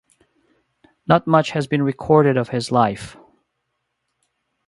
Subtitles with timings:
[1.07, 3.17] Not much has been recorded of his life.